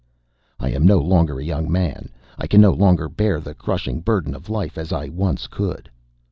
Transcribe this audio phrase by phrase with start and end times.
[0.59, 2.09] I am no longer a young man.
[2.35, 5.91] I can no longer bear the crushing burden of life as I once could.